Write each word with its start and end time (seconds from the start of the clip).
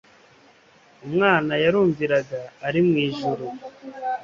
umwana 1.07 1.53
yarumviraga 1.63 2.39
ari 2.67 2.79
mu 2.87 2.95
ijuru 3.07 3.45